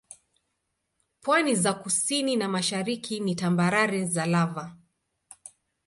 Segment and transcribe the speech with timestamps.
[1.21, 4.77] Pwani za kusini na mashariki ni tambarare za lava.